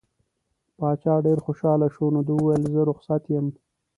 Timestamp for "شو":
1.95-2.05